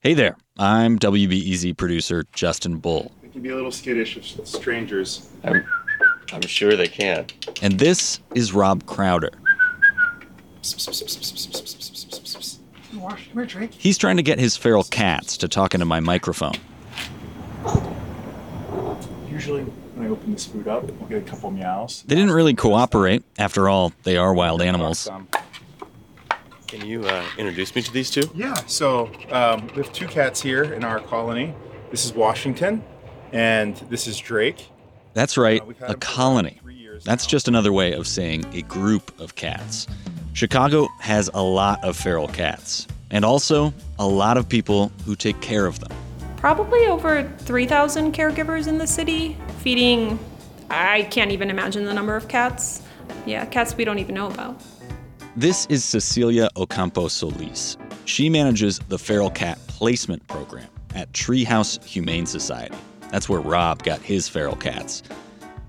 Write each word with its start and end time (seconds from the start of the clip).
Hey 0.00 0.14
there, 0.14 0.36
I'm 0.60 0.96
WBEZ 0.96 1.76
producer 1.76 2.24
Justin 2.32 2.78
Bull. 2.78 3.10
They 3.20 3.30
can 3.30 3.42
be 3.42 3.48
a 3.48 3.56
little 3.56 3.72
skittish 3.72 4.38
of 4.38 4.46
strangers. 4.46 5.28
I'm, 5.42 5.66
I'm 6.32 6.42
sure 6.42 6.76
they 6.76 6.86
can. 6.86 7.26
And 7.62 7.80
this 7.80 8.20
is 8.32 8.52
Rob 8.52 8.86
Crowder. 8.86 9.32
Wash, 12.94 13.26
come 13.26 13.32
here, 13.34 13.44
Drake. 13.44 13.72
He's 13.72 13.98
trying 13.98 14.18
to 14.18 14.22
get 14.22 14.38
his 14.38 14.56
feral 14.56 14.84
cats 14.84 15.36
to 15.38 15.48
talk 15.48 15.74
into 15.74 15.84
my 15.84 15.98
microphone. 15.98 16.54
Usually, 19.28 19.64
when 19.64 20.06
I 20.06 20.10
open 20.10 20.30
this 20.30 20.46
food 20.46 20.68
up, 20.68 20.84
we'll 20.84 21.08
get 21.08 21.26
a 21.26 21.28
couple 21.28 21.50
meows. 21.50 22.04
They 22.06 22.14
didn't 22.14 22.30
really 22.30 22.54
cooperate. 22.54 23.24
After 23.36 23.68
all, 23.68 23.92
they 24.04 24.16
are 24.16 24.32
wild 24.32 24.62
animals. 24.62 25.10
Can 26.68 26.84
you 26.84 27.02
uh, 27.04 27.24
introduce 27.38 27.74
me 27.74 27.80
to 27.82 27.92
these 27.92 28.10
two? 28.10 28.30
Yeah, 28.34 28.52
so 28.66 29.10
um, 29.30 29.66
we 29.68 29.82
have 29.82 29.92
two 29.92 30.06
cats 30.06 30.40
here 30.42 30.64
in 30.64 30.84
our 30.84 31.00
colony. 31.00 31.54
This 31.90 32.04
is 32.04 32.12
Washington, 32.12 32.84
and 33.32 33.74
this 33.88 34.06
is 34.06 34.18
Drake. 34.18 34.68
That's 35.14 35.38
right, 35.38 35.62
Uh, 35.62 35.86
a 35.88 35.94
colony. 35.94 36.50
about 36.50 36.62
three 36.62 36.74
years 36.74 37.04
That's 37.04 37.24
now. 37.26 37.30
just 37.30 37.48
another 37.48 37.72
way 37.72 37.92
of 37.94 38.06
saying 38.06 38.44
a 38.52 38.60
group 38.62 39.18
of 39.18 39.34
cats. 39.34 39.86
Chicago 40.34 40.88
has 41.00 41.30
a 41.32 41.42
lot 41.42 41.82
of 41.82 41.96
feral 41.96 42.28
cats, 42.28 42.86
and 43.10 43.24
also 43.24 43.72
a 43.98 44.06
lot 44.06 44.36
of 44.36 44.46
people 44.46 44.92
who 45.06 45.16
take 45.16 45.40
care 45.40 45.64
of 45.64 45.80
them. 45.80 45.90
Probably 46.36 46.86
over 46.86 47.22
3,000 47.38 48.12
caregivers 48.14 48.68
in 48.68 48.76
the 48.76 48.86
city, 48.86 49.38
feeding, 49.60 50.18
I 50.70 51.04
can't 51.04 51.30
even 51.32 51.48
imagine 51.48 51.86
the 51.86 51.94
number 51.94 52.14
of 52.14 52.28
cats. 52.28 52.82
Yeah, 53.24 53.46
cats 53.46 53.74
we 53.74 53.86
don't 53.86 53.98
even 53.98 54.14
know 54.14 54.26
about. 54.28 54.60
This 55.38 55.66
is 55.66 55.84
Cecilia 55.84 56.48
Ocampo 56.56 57.06
Solis. 57.06 57.76
She 58.06 58.28
manages 58.28 58.80
the 58.88 58.98
feral 58.98 59.30
cat 59.30 59.56
placement 59.68 60.26
program 60.26 60.66
at 60.96 61.12
Treehouse 61.12 61.80
Humane 61.84 62.26
Society. 62.26 62.74
That's 63.12 63.28
where 63.28 63.38
Rob 63.38 63.84
got 63.84 64.00
his 64.00 64.28
feral 64.28 64.56
cats. 64.56 65.04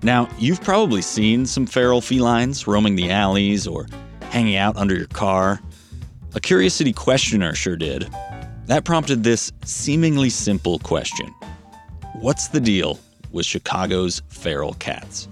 Now, 0.02 0.28
you've 0.40 0.60
probably 0.60 1.02
seen 1.02 1.46
some 1.46 1.66
feral 1.66 2.00
felines 2.00 2.66
roaming 2.66 2.96
the 2.96 3.12
alleys 3.12 3.68
or 3.68 3.86
hanging 4.30 4.56
out 4.56 4.76
under 4.76 4.96
your 4.96 5.06
car. 5.06 5.60
A 6.34 6.40
Curious 6.40 6.74
City 6.74 6.92
questioner 6.92 7.54
sure 7.54 7.76
did. 7.76 8.12
That 8.66 8.84
prompted 8.84 9.22
this 9.22 9.52
seemingly 9.64 10.30
simple 10.30 10.80
question 10.80 11.32
What's 12.14 12.48
the 12.48 12.60
deal 12.60 12.98
with 13.30 13.46
Chicago's 13.46 14.20
feral 14.30 14.74
cats? 14.74 15.28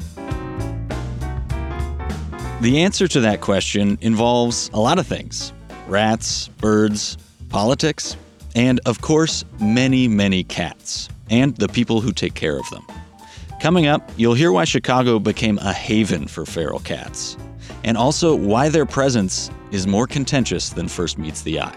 The 2.60 2.80
answer 2.80 3.06
to 3.06 3.20
that 3.20 3.40
question 3.40 3.98
involves 4.00 4.68
a 4.74 4.80
lot 4.80 4.98
of 4.98 5.06
things 5.06 5.52
rats, 5.86 6.48
birds, 6.58 7.16
politics, 7.50 8.16
and 8.56 8.80
of 8.84 9.00
course, 9.00 9.44
many, 9.60 10.08
many 10.08 10.42
cats, 10.42 11.08
and 11.30 11.56
the 11.56 11.68
people 11.68 12.00
who 12.00 12.10
take 12.10 12.34
care 12.34 12.58
of 12.58 12.68
them. 12.70 12.84
Coming 13.60 13.86
up, 13.86 14.10
you'll 14.16 14.34
hear 14.34 14.50
why 14.50 14.64
Chicago 14.64 15.20
became 15.20 15.58
a 15.58 15.72
haven 15.72 16.26
for 16.26 16.44
feral 16.44 16.80
cats, 16.80 17.36
and 17.84 17.96
also 17.96 18.34
why 18.34 18.68
their 18.68 18.86
presence 18.86 19.50
is 19.70 19.86
more 19.86 20.08
contentious 20.08 20.70
than 20.70 20.88
first 20.88 21.16
meets 21.16 21.42
the 21.42 21.60
eye. 21.60 21.76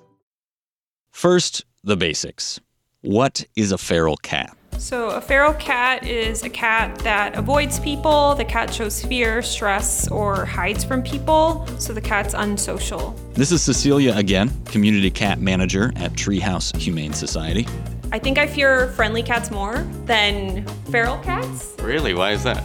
First, 1.11 1.65
the 1.83 1.95
basics. 1.97 2.59
What 3.01 3.45
is 3.55 3.71
a 3.71 3.77
feral 3.77 4.17
cat? 4.17 4.55
So, 4.77 5.09
a 5.09 5.21
feral 5.21 5.53
cat 5.53 6.07
is 6.07 6.41
a 6.43 6.49
cat 6.49 6.97
that 6.99 7.35
avoids 7.35 7.79
people, 7.79 8.33
the 8.33 8.45
cat 8.45 8.73
shows 8.73 9.03
fear, 9.03 9.43
stress, 9.43 10.07
or 10.07 10.45
hides 10.45 10.83
from 10.83 11.03
people, 11.03 11.67
so 11.77 11.93
the 11.93 12.01
cat's 12.01 12.33
unsocial. 12.33 13.11
This 13.33 13.51
is 13.51 13.61
Cecilia 13.61 14.15
again, 14.15 14.49
community 14.65 15.11
cat 15.11 15.39
manager 15.39 15.91
at 15.97 16.13
Treehouse 16.13 16.75
Humane 16.75 17.13
Society. 17.13 17.67
I 18.11 18.17
think 18.17 18.39
I 18.39 18.47
fear 18.47 18.87
friendly 18.93 19.21
cats 19.21 19.51
more 19.51 19.87
than 20.05 20.65
feral 20.89 21.17
cats 21.19 21.75
Really? 21.79 22.13
Why 22.13 22.31
is 22.31 22.43
that? 22.43 22.63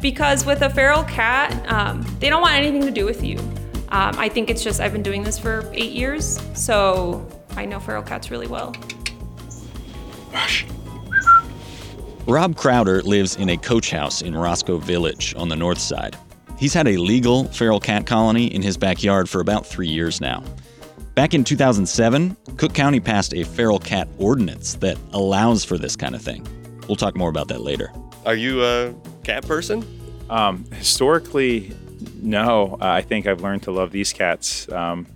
because 0.00 0.44
with 0.44 0.62
a 0.62 0.70
feral 0.70 1.04
cat, 1.04 1.52
um, 1.70 2.04
they 2.18 2.28
don't 2.28 2.42
want 2.42 2.54
anything 2.54 2.82
to 2.82 2.90
do 2.90 3.04
with 3.04 3.22
you. 3.22 3.38
Um, 3.90 4.16
I 4.18 4.28
think 4.28 4.50
it's 4.50 4.64
just 4.64 4.80
I've 4.80 4.92
been 4.92 5.02
doing 5.02 5.22
this 5.22 5.38
for 5.38 5.70
eight 5.72 5.92
years, 5.92 6.40
so 6.54 7.24
I 7.56 7.64
know 7.64 7.80
feral 7.80 8.02
cats 8.02 8.30
really 8.30 8.46
well. 8.46 8.74
Rob 12.26 12.56
Crowder 12.56 13.02
lives 13.02 13.36
in 13.36 13.50
a 13.50 13.56
coach 13.56 13.90
house 13.90 14.22
in 14.22 14.34
Roscoe 14.34 14.78
Village 14.78 15.34
on 15.36 15.48
the 15.48 15.56
north 15.56 15.78
side. 15.78 16.16
He's 16.56 16.72
had 16.72 16.86
a 16.86 16.96
legal 16.96 17.44
feral 17.44 17.80
cat 17.80 18.06
colony 18.06 18.46
in 18.46 18.62
his 18.62 18.76
backyard 18.76 19.28
for 19.28 19.40
about 19.40 19.66
three 19.66 19.88
years 19.88 20.20
now. 20.20 20.44
Back 21.14 21.34
in 21.34 21.44
2007, 21.44 22.36
Cook 22.56 22.72
County 22.72 23.00
passed 23.00 23.34
a 23.34 23.42
feral 23.42 23.78
cat 23.78 24.08
ordinance 24.18 24.74
that 24.76 24.96
allows 25.12 25.64
for 25.64 25.76
this 25.76 25.96
kind 25.96 26.14
of 26.14 26.22
thing. 26.22 26.46
We'll 26.86 26.96
talk 26.96 27.16
more 27.16 27.28
about 27.28 27.48
that 27.48 27.60
later. 27.60 27.92
Are 28.24 28.36
you 28.36 28.64
a 28.64 28.94
cat 29.24 29.46
person? 29.46 29.84
Um, 30.30 30.64
historically, 30.72 31.74
no. 32.22 32.78
Uh, 32.80 32.86
I 32.86 33.02
think 33.02 33.26
I've 33.26 33.42
learned 33.42 33.64
to 33.64 33.72
love 33.72 33.90
these 33.90 34.12
cats. 34.12 34.70
Um, 34.70 35.06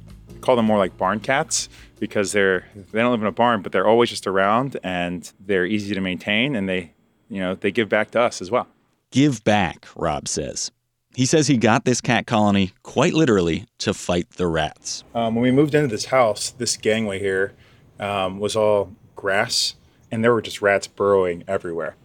call 0.40 0.56
them 0.56 0.66
more 0.66 0.78
like 0.78 0.96
barn 0.98 1.20
cats 1.20 1.68
because 1.98 2.32
they're 2.32 2.66
they 2.92 3.00
don't 3.00 3.12
live 3.12 3.20
in 3.20 3.26
a 3.26 3.32
barn, 3.32 3.62
but 3.62 3.72
they're 3.72 3.86
always 3.86 4.10
just 4.10 4.26
around 4.26 4.78
and 4.82 5.32
they're 5.40 5.66
easy 5.66 5.94
to 5.94 6.00
maintain 6.00 6.54
and 6.54 6.68
they, 6.68 6.92
you 7.28 7.40
know, 7.40 7.54
they 7.54 7.70
give 7.70 7.88
back 7.88 8.10
to 8.12 8.20
us 8.20 8.40
as 8.40 8.50
well. 8.50 8.66
Give 9.10 9.42
back, 9.44 9.86
Rob 9.96 10.28
says. 10.28 10.70
He 11.14 11.24
says 11.24 11.46
he 11.46 11.56
got 11.56 11.86
this 11.86 12.02
cat 12.02 12.26
colony, 12.26 12.72
quite 12.82 13.14
literally, 13.14 13.64
to 13.78 13.94
fight 13.94 14.28
the 14.32 14.46
rats. 14.46 15.02
Um, 15.14 15.34
when 15.34 15.42
we 15.42 15.50
moved 15.50 15.74
into 15.74 15.88
this 15.88 16.06
house, 16.06 16.50
this 16.50 16.76
gangway 16.76 17.18
here 17.18 17.54
um, 17.98 18.38
was 18.38 18.54
all 18.54 18.92
grass, 19.14 19.76
and 20.10 20.22
there 20.22 20.34
were 20.34 20.42
just 20.42 20.60
rats 20.60 20.86
burrowing 20.86 21.42
everywhere. 21.48 21.96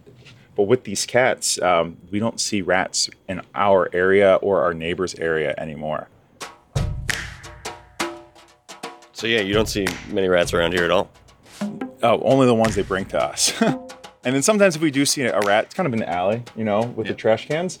But 0.56 0.62
with 0.62 0.84
these 0.84 1.04
cats, 1.04 1.60
um, 1.60 1.98
we 2.10 2.18
don't 2.18 2.40
see 2.40 2.62
rats 2.62 3.10
in 3.28 3.42
our 3.54 3.90
area 3.92 4.36
or 4.36 4.62
our 4.62 4.72
neighbor's 4.72 5.14
area 5.16 5.54
anymore. 5.58 6.08
So 9.22 9.28
yeah, 9.28 9.40
you 9.40 9.54
don't 9.54 9.68
see 9.68 9.86
many 10.10 10.26
rats 10.26 10.52
around 10.52 10.72
here 10.72 10.82
at 10.82 10.90
all. 10.90 11.08
Oh, 12.02 12.20
only 12.22 12.44
the 12.44 12.56
ones 12.56 12.74
they 12.74 12.82
bring 12.82 13.04
to 13.04 13.22
us. 13.22 13.52
and 13.62 14.34
then 14.34 14.42
sometimes 14.42 14.74
if 14.74 14.82
we 14.82 14.90
do 14.90 15.06
see 15.06 15.22
a 15.22 15.40
rat, 15.42 15.66
it's 15.66 15.74
kind 15.74 15.86
of 15.86 15.92
in 15.92 16.00
the 16.00 16.10
alley, 16.10 16.42
you 16.56 16.64
know, 16.64 16.82
with 16.82 17.06
the 17.06 17.14
trash 17.14 17.46
cans. 17.46 17.78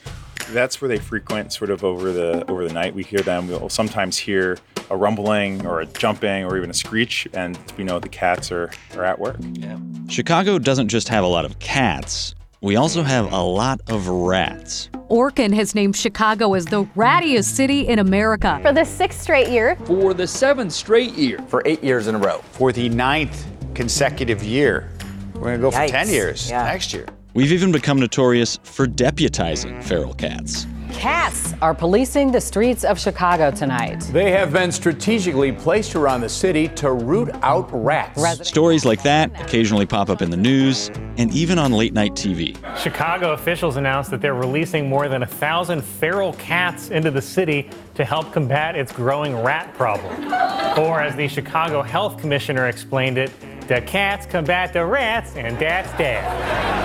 That's 0.50 0.80
where 0.80 0.88
they 0.88 0.98
frequent, 0.98 1.52
sort 1.52 1.70
of 1.70 1.82
over 1.82 2.12
the 2.12 2.48
over 2.48 2.64
the 2.64 2.72
night. 2.72 2.94
We 2.94 3.02
hear 3.02 3.18
them. 3.22 3.48
We'll 3.48 3.68
sometimes 3.70 4.18
hear 4.18 4.56
a 4.88 4.96
rumbling 4.96 5.66
or 5.66 5.80
a 5.80 5.86
jumping 5.86 6.44
or 6.44 6.56
even 6.56 6.70
a 6.70 6.74
screech, 6.74 7.26
and 7.34 7.58
we 7.76 7.82
know 7.82 7.98
the 7.98 8.08
cats 8.08 8.52
are, 8.52 8.70
are 8.94 9.02
at 9.02 9.18
work. 9.18 9.38
Yeah. 9.54 9.80
Chicago 10.08 10.60
doesn't 10.60 10.90
just 10.90 11.08
have 11.08 11.24
a 11.24 11.26
lot 11.26 11.44
of 11.44 11.58
cats, 11.58 12.36
we 12.62 12.76
also 12.76 13.02
have 13.02 13.32
a 13.32 13.42
lot 13.42 13.80
of 13.90 14.08
rats. 14.08 14.88
Orkin 15.10 15.52
has 15.52 15.74
named 15.74 15.96
Chicago 15.96 16.54
as 16.54 16.64
the 16.64 16.84
rattiest 16.96 17.44
city 17.46 17.86
in 17.88 17.98
America. 17.98 18.58
For 18.62 18.72
the 18.72 18.84
sixth 18.84 19.20
straight 19.20 19.48
year, 19.48 19.76
For 19.84 20.14
the 20.14 20.26
seventh 20.26 20.72
straight 20.72 21.12
year. 21.14 21.38
for 21.48 21.60
eight 21.66 21.82
years 21.82 22.06
in 22.06 22.14
a 22.14 22.18
row. 22.18 22.40
For 22.52 22.72
the 22.72 22.88
ninth 22.88 23.44
consecutive 23.74 24.42
year. 24.44 24.88
We're 25.34 25.40
going 25.42 25.56
to 25.58 25.62
go 25.62 25.70
for 25.72 25.86
10 25.88 26.08
years 26.08 26.48
Yeah. 26.48 26.62
next 26.64 26.94
year. 26.94 27.06
We've 27.34 27.50
even 27.52 27.72
become 27.72 27.98
notorious 27.98 28.58
for 28.62 28.86
deputizing 28.86 29.82
feral 29.82 30.14
cats. 30.14 30.66
Cats 30.92 31.54
are 31.60 31.74
policing 31.74 32.30
the 32.30 32.40
streets 32.40 32.84
of 32.84 32.98
Chicago 32.98 33.50
tonight. 33.50 34.00
They 34.12 34.30
have 34.30 34.52
been 34.52 34.70
strategically 34.70 35.50
placed 35.50 35.94
around 35.94 36.20
the 36.20 36.28
city 36.28 36.68
to 36.68 36.92
root 36.92 37.30
out 37.42 37.68
rats. 37.72 38.48
Stories 38.48 38.84
like 38.84 39.02
that 39.02 39.30
occasionally 39.40 39.86
pop 39.86 40.10
up 40.10 40.22
in 40.22 40.30
the 40.30 40.36
news 40.36 40.88
and 41.16 41.32
even 41.32 41.58
on 41.58 41.72
late 41.72 41.92
night 41.92 42.12
TV. 42.12 42.56
Chicago 42.76 43.32
officials 43.32 43.76
announced 43.76 44.10
that 44.10 44.20
they're 44.20 44.34
releasing 44.34 44.88
more 44.88 45.08
than 45.08 45.22
a 45.22 45.26
thousand 45.26 45.82
feral 45.82 46.34
cats 46.34 46.90
into 46.90 47.10
the 47.10 47.22
city 47.22 47.68
to 47.94 48.04
help 48.04 48.32
combat 48.32 48.76
its 48.76 48.92
growing 48.92 49.36
rat 49.42 49.74
problem. 49.74 50.32
Or, 50.78 51.00
as 51.00 51.16
the 51.16 51.28
Chicago 51.28 51.82
Health 51.82 52.18
Commissioner 52.18 52.68
explained 52.68 53.18
it, 53.18 53.30
the 53.68 53.80
cats 53.82 54.26
combat 54.26 54.72
the 54.72 54.84
rats, 54.84 55.36
and 55.36 55.58
that's 55.58 55.90
that. 55.92 56.81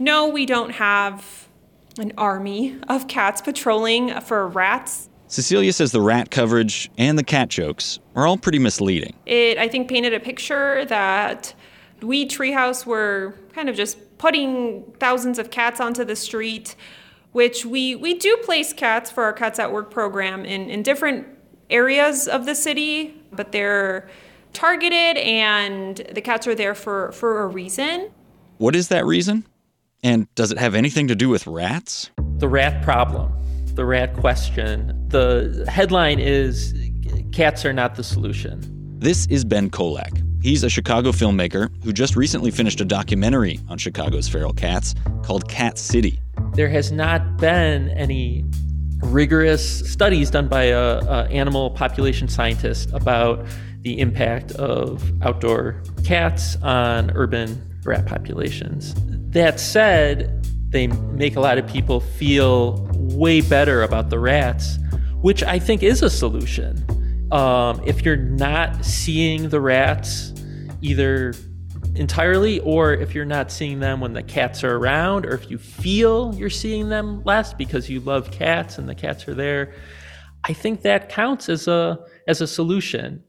No, 0.00 0.28
we 0.28 0.46
don't 0.46 0.70
have 0.70 1.46
an 1.98 2.12
army 2.16 2.78
of 2.88 3.06
cats 3.06 3.42
patrolling 3.42 4.18
for 4.22 4.48
rats. 4.48 5.10
Cecilia 5.28 5.74
says 5.74 5.92
the 5.92 6.00
rat 6.00 6.30
coverage 6.30 6.90
and 6.96 7.18
the 7.18 7.22
cat 7.22 7.50
jokes 7.50 8.00
are 8.16 8.26
all 8.26 8.38
pretty 8.38 8.58
misleading. 8.58 9.14
It, 9.26 9.58
I 9.58 9.68
think, 9.68 9.88
painted 9.88 10.14
a 10.14 10.18
picture 10.18 10.86
that 10.86 11.54
we, 12.00 12.26
Treehouse, 12.26 12.86
were 12.86 13.34
kind 13.52 13.68
of 13.68 13.76
just 13.76 13.98
putting 14.16 14.90
thousands 14.98 15.38
of 15.38 15.50
cats 15.50 15.80
onto 15.80 16.02
the 16.02 16.16
street, 16.16 16.74
which 17.32 17.66
we, 17.66 17.94
we 17.94 18.14
do 18.14 18.38
place 18.38 18.72
cats 18.72 19.10
for 19.10 19.24
our 19.24 19.34
Cats 19.34 19.58
at 19.58 19.70
Work 19.70 19.90
program 19.90 20.46
in, 20.46 20.70
in 20.70 20.82
different 20.82 21.28
areas 21.68 22.26
of 22.26 22.46
the 22.46 22.54
city, 22.54 23.22
but 23.32 23.52
they're 23.52 24.08
targeted 24.54 25.18
and 25.18 25.98
the 26.10 26.22
cats 26.22 26.46
are 26.46 26.54
there 26.54 26.74
for, 26.74 27.12
for 27.12 27.42
a 27.42 27.46
reason. 27.46 28.10
What 28.56 28.74
is 28.74 28.88
that 28.88 29.04
reason? 29.04 29.44
And 30.02 30.32
does 30.34 30.50
it 30.50 30.58
have 30.58 30.74
anything 30.74 31.08
to 31.08 31.14
do 31.14 31.28
with 31.28 31.46
rats? 31.46 32.10
The 32.38 32.48
rat 32.48 32.82
problem, 32.82 33.32
the 33.74 33.84
rat 33.84 34.16
question. 34.16 35.08
The 35.08 35.66
headline 35.68 36.18
is 36.18 36.74
Cats 37.32 37.64
are 37.64 37.72
not 37.72 37.94
the 37.94 38.02
solution. 38.02 38.60
This 38.98 39.26
is 39.26 39.44
Ben 39.44 39.70
Kolak. 39.70 40.10
He's 40.42 40.64
a 40.64 40.70
Chicago 40.70 41.12
filmmaker 41.12 41.70
who 41.84 41.92
just 41.92 42.16
recently 42.16 42.50
finished 42.50 42.80
a 42.80 42.84
documentary 42.84 43.60
on 43.68 43.78
Chicago's 43.78 44.28
feral 44.28 44.52
cats 44.52 44.94
called 45.22 45.48
Cat 45.48 45.78
City. 45.78 46.20
There 46.54 46.68
has 46.68 46.90
not 46.90 47.36
been 47.36 47.90
any 47.90 48.44
rigorous 49.02 49.90
studies 49.90 50.30
done 50.30 50.48
by 50.48 50.64
a, 50.64 50.98
a 50.98 51.28
animal 51.30 51.70
population 51.70 52.26
scientist 52.26 52.90
about 52.92 53.46
the 53.82 53.98
impact 54.00 54.52
of 54.52 55.12
outdoor 55.22 55.82
cats 56.04 56.56
on 56.62 57.10
urban 57.14 57.69
rat 57.84 58.06
populations. 58.06 58.94
That 59.32 59.60
said, 59.60 60.46
they 60.70 60.86
make 60.86 61.36
a 61.36 61.40
lot 61.40 61.58
of 61.58 61.66
people 61.66 62.00
feel 62.00 62.88
way 62.94 63.40
better 63.40 63.82
about 63.82 64.10
the 64.10 64.18
rats, 64.18 64.78
which 65.20 65.42
I 65.42 65.58
think 65.58 65.82
is 65.82 66.02
a 66.02 66.10
solution. 66.10 66.84
Um, 67.32 67.80
if 67.84 68.04
you're 68.04 68.16
not 68.16 68.84
seeing 68.84 69.48
the 69.48 69.60
rats 69.60 70.32
either 70.80 71.32
entirely 71.94 72.60
or 72.60 72.92
if 72.92 73.14
you're 73.14 73.24
not 73.24 73.50
seeing 73.50 73.80
them 73.80 74.00
when 74.00 74.12
the 74.12 74.22
cats 74.22 74.62
are 74.62 74.76
around 74.76 75.26
or 75.26 75.34
if 75.34 75.50
you 75.50 75.58
feel 75.58 76.34
you're 76.36 76.48
seeing 76.48 76.88
them 76.88 77.22
less 77.24 77.52
because 77.52 77.90
you 77.90 78.00
love 78.00 78.30
cats 78.30 78.78
and 78.78 78.88
the 78.88 78.94
cats 78.94 79.26
are 79.26 79.34
there 79.34 79.74
i 80.44 80.52
think 80.52 80.82
that 80.82 81.08
counts 81.08 81.48
as 81.48 81.66
a 81.66 81.98
as 82.28 82.40
a 82.40 82.46
solution 82.46 83.22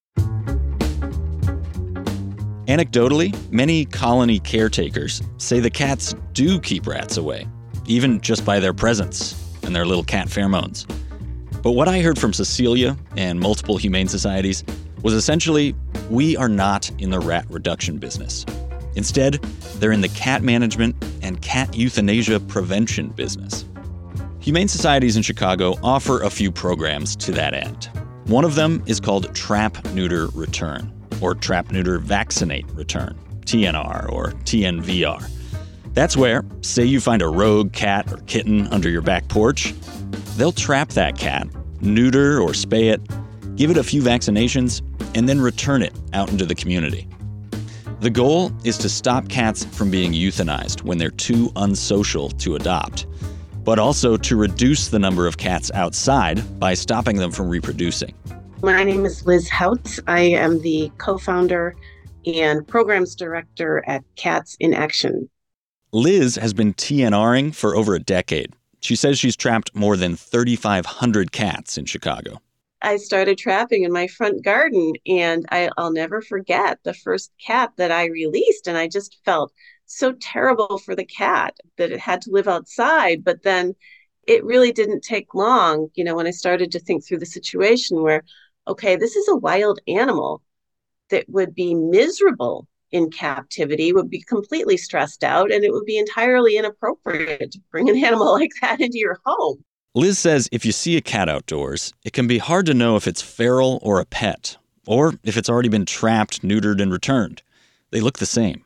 Anecdotally, 2.68 3.36
many 3.52 3.86
colony 3.86 4.40
caretakers 4.40 5.22
say 5.38 5.60
the 5.60 5.69
cats 5.69 6.13
do 6.34 6.60
keep 6.60 6.86
rats 6.86 7.18
away, 7.18 7.48
even 7.88 8.22
just 8.22 8.46
by 8.46 8.60
their 8.60 8.74
presence 8.74 9.58
and 9.63 9.75
their 9.75 9.86
little 9.86 10.04
cat 10.04 10.28
pheromones. 10.28 10.86
But 11.63 11.72
what 11.72 11.88
I 11.88 12.02
heard 12.02 12.19
from 12.19 12.34
Cecilia 12.34 12.96
and 13.18 13.40
multiple 13.40 13.78
humane 13.78 14.08
societies 14.08 14.63
was 15.02 15.16
essentially 15.16 15.75
we 16.12 16.38
are 16.38 16.50
not 16.50 16.92
in 17.00 17.10
the 17.10 17.19
rat 17.19 17.46
reduction 17.50 17.98
business. 17.98 18.46
Instead, 18.96 19.36
they're 19.80 19.92
in 19.92 20.02
the 20.02 20.10
cat 20.10 20.44
management 20.44 20.96
and 21.24 21.42
cat 21.42 21.75
euthanasia 21.75 22.40
prevention 22.40 23.10
business. 23.10 23.66
Humane 24.40 24.68
societies 24.68 25.16
in 25.16 25.24
Chicago 25.24 25.80
offer 25.81 26.22
a 26.22 26.30
few 26.30 26.52
programs 26.52 27.16
to 27.16 27.31
that 27.31 27.56
end. 27.56 27.90
One 28.25 28.46
of 28.46 28.54
them 28.54 28.84
is 28.86 29.00
called 29.00 29.34
Trap 29.34 29.84
Neuter 29.94 30.28
Return 30.28 31.00
or 31.21 31.35
Trap 31.35 31.71
Neuter 31.71 32.00
Vaccinate 32.00 32.65
Return, 32.73 33.18
TNR 33.41 34.12
or 34.12 34.31
TNVR. 34.44 35.29
That's 35.94 36.15
where, 36.15 36.44
say 36.62 36.85
you 36.85 37.00
find 37.00 37.21
a 37.21 37.27
rogue 37.27 37.73
cat 37.73 38.12
or 38.12 38.18
kitten 38.19 38.68
under 38.68 38.89
your 38.89 39.01
back 39.01 39.27
porch, 39.27 39.73
they'll 40.38 40.51
trap 40.51 40.89
that 40.89 41.18
cat, 41.18 41.47
neuter 41.81 42.39
or 42.39 42.50
spay 42.50 42.94
it, 42.94 43.01
give 43.56 43.69
it 43.69 43.77
a 43.77 43.83
few 43.83 44.01
vaccinations, 44.01 44.81
and 45.15 45.27
then 45.27 45.41
return 45.41 45.81
it 45.81 45.94
out 46.13 46.29
into 46.29 46.45
the 46.45 46.56
community. 46.56 47.07
The 48.00 48.09
goal 48.09 48.51
is 48.63 48.77
to 48.79 48.89
stop 48.89 49.29
cats 49.29 49.65
from 49.65 49.91
being 49.91 50.13
euthanized 50.13 50.83
when 50.83 50.97
they're 50.97 51.12
too 51.12 51.51
unsocial 51.56 52.29
to 52.29 52.56
adopt, 52.56 53.06
but 53.63 53.77
also 53.77 54.17
to 54.17 54.35
reduce 54.35 54.88
the 54.88 54.97
number 54.97 55.27
of 55.27 55.38
cats 55.38 55.69
outside 55.75 56.59
by 56.59 56.74
stopping 56.74 57.17
them 57.17 57.31
from 57.31 57.47
reproducing. 57.47 58.15
My 58.63 58.84
name 58.84 59.08
is 59.08 59.25
Liz 59.25 59.50
Hout. 59.50 59.98
I 60.06 60.19
am 60.19 60.62
the 60.62 60.92
co 61.00 61.18
founder 61.18 61.75
and 62.28 62.68
programs 62.68 63.16
director 63.16 63.84
at 63.88 64.04
Cats 64.16 64.56
in 64.60 64.75
Action. 64.75 65.31
Liz 65.92 66.36
has 66.36 66.54
been 66.54 66.75
TNRing 66.75 67.56
for 67.56 67.75
over 67.75 67.96
a 67.96 68.00
decade. 68.00 68.54
She 68.80 68.96
says 68.96 69.18
she's 69.18 69.36
trapped 69.36 69.74
more 69.75 69.98
than 69.98 70.16
3,500 70.16 71.31
cats 71.31 71.75
in 71.75 71.86
Chicago. 71.86 72.40
I 72.84 72.98
started 72.98 73.40
trapping 73.40 73.84
in 73.84 73.92
my 73.92 74.06
front 74.06 74.44
garden, 74.44 74.94
and 75.08 75.44
I, 75.50 75.72
will 75.75 75.92
never 75.92 76.22
forget 76.22 76.78
the 76.84 76.94
first 76.94 77.31
cat 77.44 77.72
that 77.78 77.92
I 77.92 78.06
released. 78.06 78.68
And 78.68 78.78
I 78.78 78.88
just 78.88 79.18
felt 79.25 79.52
so 79.88 80.13
terrible 80.13 80.78
for 80.78 80.96
the 80.96 81.06
cat 81.06 81.58
that 81.78 81.92
it 81.92 82.00
had 82.00 82.22
to 82.22 82.31
live 82.31 82.48
outside. 82.48 83.24
But 83.24 83.42
then 83.42 83.74
it 84.28 84.46
really 84.46 84.72
didn't 84.72 85.02
take 85.02 85.34
long, 85.34 85.90
you 85.96 86.04
know, 86.04 86.16
when 86.16 86.28
I 86.28 86.31
started 86.31 86.72
to 86.74 86.80
think 86.80 87.04
through 87.04 87.19
the 87.19 87.25
situation 87.25 88.04
where 88.04 88.24
okay, 88.68 88.96
this 88.96 89.16
is 89.16 89.28
a 89.28 89.36
wild 89.36 89.80
animal 89.88 90.42
that 91.10 91.25
would 91.30 91.54
be 91.54 91.75
miserable 91.75 92.68
in 92.92 93.10
captivity, 93.10 93.94
would 93.94 94.10
be 94.10 94.22
completely 94.22 94.78
stressed 94.78 95.24
out, 95.24 95.52
and 95.52 95.63
it 95.63 95.72
would 95.72 95.86
be 95.86 95.98
entirely 95.98 96.58
inappropriate 96.58 97.52
to 97.52 97.60
bring 97.72 97.90
an 97.90 98.04
animal 98.04 98.34
like 98.40 98.52
that 98.62 98.81
into 98.81 98.98
your 98.98 99.19
home. 99.25 99.63
Liz 99.94 100.18
says 100.18 100.48
if 100.52 100.66
you 100.66 100.72
see 100.72 100.96
a 100.98 101.02
cat 101.02 101.30
outdoors, 101.30 101.94
it 102.04 102.13
can 102.13 102.28
be 102.28 102.38
hard 102.38 102.66
to 102.66 102.74
know 102.74 102.96
if 102.96 103.08
it's 103.08 103.22
feral 103.22 103.80
or 103.81 104.00
a 104.00 104.06
pet, 104.06 104.58
or 104.88 105.13
if 105.24 105.38
it's 105.38 105.50
already 105.50 105.69
been 105.69 105.86
trapped, 105.86 106.42
neutered, 106.42 106.81
and 106.81 106.92
returned. 106.92 107.42
They 107.92 108.00
look 108.00 108.19
the 108.19 108.25
same. 108.25 108.63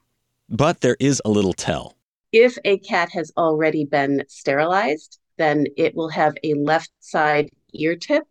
But 0.50 0.82
there 0.82 0.98
is 1.00 1.22
a 1.26 1.30
little 1.30 1.54
tell. 1.54 1.98
If 2.32 2.58
a 2.64 2.78
cat 2.78 3.10
has 3.14 3.32
already 3.38 3.86
been 3.86 4.24
sterilized, 4.28 5.20
then 5.38 5.66
it 5.78 5.96
will 5.96 6.10
have 6.10 6.36
a 6.44 6.54
left 6.54 6.92
side 7.00 7.50
ear 7.74 7.96
tip 7.96 8.24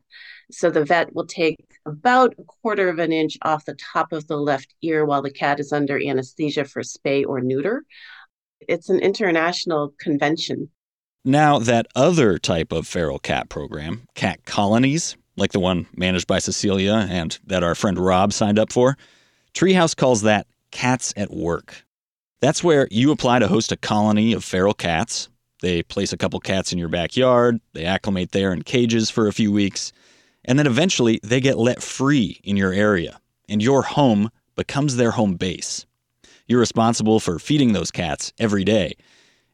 so 0.51 0.71
the 0.71 0.85
vet 0.85 1.15
will 1.15 1.27
take 1.27 1.57
about 1.87 2.35
a 2.39 2.45
quarter 2.45 2.89
of 2.89 2.99
an 2.99 3.13
inch 3.13 3.37
off 3.43 3.65
the 3.65 3.77
top 3.93 4.13
of 4.13 4.27
the 4.27 4.37
left 4.37 4.75
ear 4.83 5.05
while 5.05 5.23
the 5.23 5.31
cat 5.31 5.61
is 5.61 5.73
under 5.73 6.01
anesthesia 6.01 6.65
for 6.65 6.83
spay 6.83 7.25
or 7.27 7.41
neuter. 7.41 7.85
It's 8.61 8.89
an 8.89 9.01
international 9.01 9.95
convention. 9.99 10.71
Now, 11.25 11.59
that 11.59 11.87
other 11.95 12.39
type 12.39 12.73
of 12.73 12.87
feral 12.87 13.19
cat 13.19 13.49
program, 13.49 14.07
cat 14.15 14.45
colonies, 14.45 15.17
like 15.37 15.53
the 15.53 15.61
one 15.61 15.87
managed 15.97 16.27
by 16.27 16.39
Cecilia 16.39 17.07
and 17.11 17.39
that 17.47 17.63
our 17.63 17.75
friend 17.75 17.99
Rob 17.99 18.33
signed 18.33 18.59
up 18.59 18.73
for, 18.73 18.97
Treehouse 19.55 19.97
calls 19.97 20.23
that 20.23 20.47
cats 20.71 21.15
at 21.17 21.31
work. 21.31 21.85
That's 22.41 22.63
where 22.63 22.89
you 22.91 23.11
apply 23.11 23.39
to 23.39 23.49
host 23.49 23.73
a 23.73 23.77
colony 23.77 24.33
of 24.35 24.45
feral 24.45 24.75
cats. 24.75 25.29
They 25.63 25.83
place 25.83 26.13
a 26.13 26.19
couple 26.19 26.41
cats 26.41 26.73
in 26.73 26.79
your 26.79 26.89
backyard, 26.89 27.59
they 27.73 27.87
acclimate 27.87 28.33
there 28.33 28.53
in 28.53 28.63
cages 28.63 29.09
for 29.09 29.27
a 29.29 29.33
few 29.33 29.51
weeks, 29.51 29.93
and 30.45 30.59
then 30.59 30.67
eventually 30.67 31.21
they 31.23 31.41
get 31.41 31.59
let 31.59 31.83
free 31.83 32.41
in 32.45 32.57
your 32.57 32.73
area, 32.73 33.21
and 33.49 33.63
your 33.63 33.83
home 33.83 34.31
becomes 34.57 34.97
their 34.97 35.13
home 35.13 35.35
base. 35.35 35.87
You're 36.47 36.61
responsible 36.61 37.21
for 37.21 37.39
feeding 37.39 37.73
those 37.73 37.91
cats 37.91 38.33
every 38.39 38.65
day. 38.65 38.97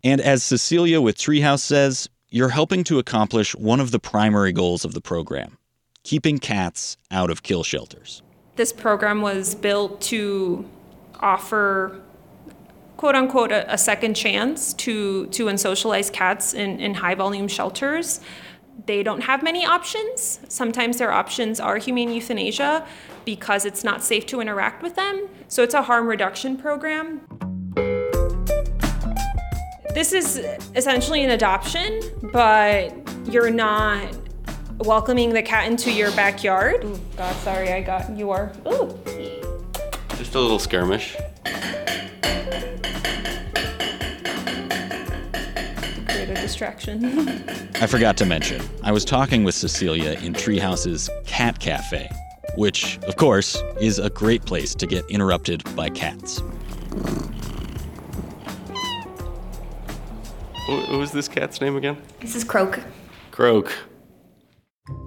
And 0.03 0.21
as 0.21 0.43
Cecilia 0.43 1.01
with 1.01 1.17
Treehouse 1.17 1.61
says, 1.61 2.09
you're 2.31 2.49
helping 2.49 2.85
to 2.85 2.99
accomplish 2.99 3.55
one 3.55 3.81
of 3.81 3.91
the 3.91 3.99
primary 3.99 4.53
goals 4.53 4.85
of 4.85 4.95
the 4.95 5.01
program 5.01 5.59
keeping 6.03 6.39
cats 6.39 6.97
out 7.11 7.31
of 7.31 7.43
kill 7.43 7.63
shelters. 7.63 8.23
This 8.57 8.73
program 8.73 9.21
was 9.21 9.55
built 9.55 10.01
to 10.03 10.69
offer 11.21 12.01
quote 12.97 13.15
unquote 13.15 13.53
a, 13.53 13.73
a 13.73 13.79
second 13.79 14.15
chance 14.15 14.73
to 14.75 15.27
to 15.29 15.47
unsocialize 15.47 16.13
cats 16.13 16.55
in, 16.55 16.81
in 16.81 16.95
high 16.95 17.15
volume 17.15 17.49
shelters 17.49 18.21
they 18.87 19.03
don't 19.03 19.23
have 19.23 19.43
many 19.43 19.65
options. 19.65 20.41
Sometimes 20.49 20.99
their 20.99 21.13
options 21.13 21.61
are 21.61 21.77
humane 21.77 22.13
euthanasia 22.13 22.87
because 23.25 23.65
it's 23.65 23.85
not 23.85 24.03
safe 24.03 24.27
to 24.27 24.41
interact 24.41 24.83
with 24.83 24.95
them. 24.95 25.29
So 25.49 25.63
it's 25.63 25.75
a 25.75 25.83
harm 25.83 26.07
reduction 26.07 26.57
program. 26.57 27.21
This 29.95 30.13
is 30.13 30.39
essentially 30.77 31.25
an 31.25 31.31
adoption, 31.31 32.01
but 32.33 32.95
you're 33.27 33.51
not 33.51 34.17
welcoming 34.79 35.33
the 35.33 35.43
cat 35.43 35.71
into 35.71 35.91
your 35.93 36.11
backyard. 36.13 36.85
Ooh, 36.85 36.99
God, 37.17 37.35
sorry, 37.37 37.73
I 37.73 37.83
got 37.83 38.09
you 38.17 38.31
are. 38.31 38.53
Ooh. 38.67 38.99
Just 40.17 40.35
a 40.35 40.41
little 40.41 40.59
skirmish. 40.59 41.17
Distraction. 46.51 47.05
I 47.77 47.87
forgot 47.87 48.17
to 48.19 48.27
mention, 48.27 48.61
I 48.83 48.91
was 48.91 49.05
talking 49.05 49.45
with 49.45 49.55
Cecilia 49.55 50.19
in 50.21 50.35
Treehouse's 50.35 51.09
Cat 51.25 51.61
Cafe, 51.61 52.11
which, 52.57 52.99
of 53.05 53.15
course, 53.17 53.63
is 53.81 54.01
a 54.01 54.11
great 54.11 54.45
place 54.45 54.75
to 54.75 54.87
get 54.87 55.05
interrupted 55.09 55.63
by 55.77 55.89
cats. 55.91 56.41
What 60.67 60.89
what 60.89 60.99
was 60.99 61.13
this 61.13 61.29
cat's 61.29 61.61
name 61.61 61.77
again? 61.77 61.97
This 62.21 62.35
is 62.35 62.43
Croak. 62.43 62.81
Croak. 63.31 63.73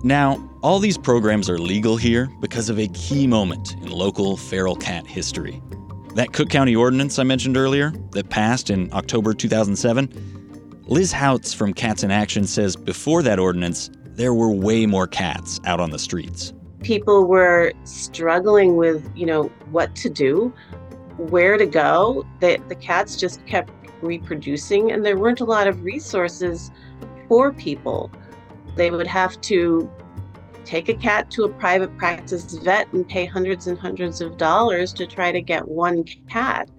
Now, 0.02 0.50
all 0.62 0.80
these 0.80 0.98
programs 0.98 1.50
are 1.50 1.58
legal 1.58 1.98
here 1.98 2.30
because 2.40 2.70
of 2.70 2.80
a 2.80 2.88
key 2.90 3.28
moment 3.28 3.74
in 3.82 3.92
local 3.92 4.38
feral 4.38 4.78
cat 4.78 5.06
history. 5.06 5.62
That 6.16 6.32
Cook 6.32 6.50
County 6.50 6.76
ordinance 6.76 7.20
I 7.20 7.24
mentioned 7.24 7.58
earlier, 7.58 7.92
that 8.12 8.30
passed 8.30 8.70
in 8.70 8.94
October 8.94 9.34
2007, 9.34 10.43
Liz 10.88 11.14
Houts 11.14 11.54
from 11.54 11.74
Cats 11.74 12.04
in 12.04 12.12
Action 12.12 12.46
says 12.46 12.76
before 12.76 13.24
that 13.24 13.40
ordinance, 13.40 13.90
there 14.04 14.34
were 14.34 14.52
way 14.52 14.86
more 14.86 15.08
cats 15.08 15.62
out 15.64 15.80
on 15.80 15.92
the 15.92 15.98
streets. 15.98 16.54
People 16.82 17.26
were 17.26 17.72
struggling 17.86 18.76
with, 18.76 19.10
you 19.16 19.26
know, 19.26 19.44
what 19.72 19.96
to 19.96 20.10
do, 20.10 20.54
where 21.16 21.58
to 21.58 21.66
go. 21.66 22.26
The, 22.42 22.62
the 22.68 22.76
cats 22.76 23.16
just 23.16 23.46
kept 23.46 23.72
reproducing, 24.02 24.92
and 24.92 25.06
there 25.06 25.18
weren't 25.18 25.40
a 25.40 25.46
lot 25.46 25.68
of 25.68 25.84
resources 25.84 26.70
for 27.30 27.54
people. 27.54 28.12
They 28.76 28.92
would 28.92 29.08
have 29.08 29.40
to 29.42 29.90
take 30.66 30.90
a 30.90 30.96
cat 30.96 31.32
to 31.32 31.46
a 31.46 31.50
private 31.50 31.98
practice 31.98 32.56
vet 32.56 32.92
and 32.92 33.08
pay 33.08 33.26
hundreds 33.26 33.68
and 33.68 33.80
hundreds 33.80 34.20
of 34.20 34.36
dollars 34.36 34.92
to 34.94 35.08
try 35.08 35.32
to 35.32 35.42
get 35.42 35.66
one 35.66 36.04
cat 36.30 36.70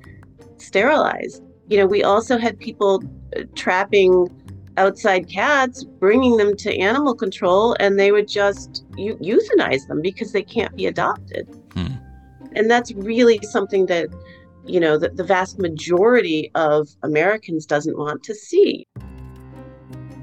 sterilized. 0.59 1.43
You 1.69 1.79
know, 1.79 1.87
we 1.87 2.03
also 2.03 2.39
had 2.39 2.59
people 2.59 3.03
uh, 3.37 3.43
trapping 3.55 4.29
outside 4.77 5.29
cats, 5.29 5.85
bringing 5.85 6.37
them 6.37 6.57
to 6.57 6.77
animal 6.77 7.15
control, 7.15 7.77
and 7.81 7.99
they 7.99 8.13
would 8.13 8.29
just 8.29 8.85
eu- 8.97 9.19
euthanize 9.19 9.87
them 9.87 10.03
because 10.03 10.33
they 10.33 10.43
can't 10.43 10.75
be 10.77 10.87
adopted. 10.87 11.49
And 12.57 12.71
that's 12.71 12.93
really 12.93 13.41
something 13.43 13.87
that, 13.87 14.09
you 14.65 14.79
know, 14.79 14.97
the, 14.99 15.09
the 15.09 15.25
vast 15.25 15.59
majority 15.59 16.51
of 16.55 16.89
Americans 17.03 17.67
doesn't 17.67 17.99
want 17.99 18.23
to 18.25 18.35
see. 18.35 18.87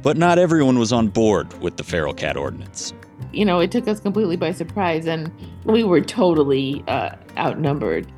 But 0.01 0.17
not 0.17 0.39
everyone 0.39 0.79
was 0.79 0.91
on 0.91 1.09
board 1.09 1.53
with 1.61 1.77
the 1.77 1.83
feral 1.83 2.13
cat 2.13 2.37
ordinance. 2.37 2.93
You 3.33 3.45
know, 3.45 3.59
it 3.59 3.71
took 3.71 3.87
us 3.87 3.99
completely 3.99 4.35
by 4.35 4.51
surprise, 4.51 5.05
and 5.05 5.31
we 5.65 5.83
were 5.83 6.01
totally 6.01 6.83
uh, 6.87 7.15
outnumbered. 7.37 8.11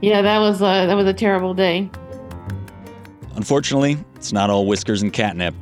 Yeah, 0.00 0.22
that 0.22 0.38
was 0.38 0.60
uh, 0.60 0.86
that 0.86 0.94
was 0.94 1.06
a 1.06 1.14
terrible 1.14 1.54
day. 1.54 1.88
Unfortunately, 3.36 3.96
it's 4.16 4.32
not 4.32 4.50
all 4.50 4.66
whiskers 4.66 5.02
and 5.02 5.12
catnip. 5.12 5.54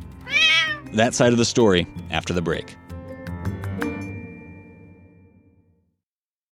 That 0.92 1.14
side 1.14 1.32
of 1.32 1.38
the 1.38 1.44
story 1.44 1.86
after 2.10 2.32
the 2.32 2.42
break. 2.42 2.76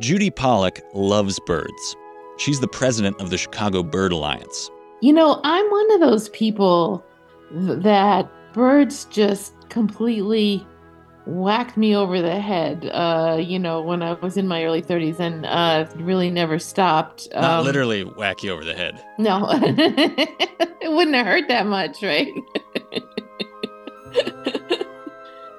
Judy 0.00 0.30
Pollock 0.30 0.80
loves 0.94 1.38
birds. 1.46 1.96
She's 2.36 2.60
the 2.60 2.68
president 2.68 3.20
of 3.20 3.30
the 3.30 3.38
Chicago 3.38 3.82
Bird 3.82 4.12
Alliance. 4.12 4.70
You 5.00 5.12
know, 5.12 5.40
I'm 5.44 5.70
one 5.70 5.92
of 5.92 6.00
those 6.00 6.28
people 6.30 7.04
th- 7.52 7.80
that 7.82 8.28
birds 8.52 9.04
just 9.06 9.54
completely 9.68 10.66
whacked 11.26 11.76
me 11.76 11.94
over 11.94 12.20
the 12.20 12.40
head. 12.40 12.90
Uh, 12.92 13.38
you 13.40 13.58
know, 13.58 13.80
when 13.80 14.02
I 14.02 14.14
was 14.14 14.36
in 14.36 14.48
my 14.48 14.64
early 14.64 14.82
30s, 14.82 15.20
and 15.20 15.46
uh, 15.46 15.86
really 15.96 16.30
never 16.30 16.58
stopped. 16.58 17.28
Not 17.32 17.60
Um, 17.60 17.64
literally 17.64 18.02
whack 18.04 18.42
you 18.42 18.50
over 18.52 18.64
the 18.64 18.74
head. 18.74 19.02
No, 19.18 19.46
it 19.52 20.90
wouldn't 20.92 21.14
have 21.16 21.26
hurt 21.26 21.48
that 21.48 21.66
much, 21.66 22.02
right? 22.02 22.32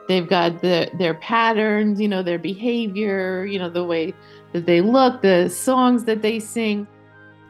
They've 0.08 0.28
got 0.28 0.62
the, 0.62 0.90
their 0.98 1.16
patterns, 1.16 2.00
you 2.00 2.08
know, 2.08 2.22
their 2.22 2.40
behavior, 2.40 3.46
you 3.46 3.58
know, 3.58 3.70
the 3.70 3.84
way 3.84 4.14
that 4.54 4.66
they 4.66 4.82
look, 4.82 5.22
the 5.22 5.50
songs 5.50 6.06
that 6.06 6.22
they 6.22 6.40
sing. 6.40 6.88